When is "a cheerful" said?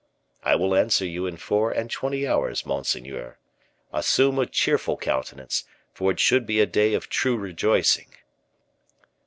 4.39-4.97